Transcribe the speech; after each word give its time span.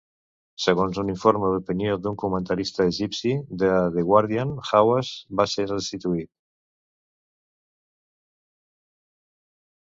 Segons 0.63 0.95
un 1.01 1.11
informe 1.11 1.49
d"opinió 1.55 1.97
d"un 2.05 2.15
comentarista 2.23 2.87
egipci 2.93 3.35
de 3.65 3.69
"The 3.97 4.05
Guardian", 4.09 4.55
Hawass 4.65 5.13
va 5.41 5.47
ser 5.53 5.69
destituït. 5.75 6.33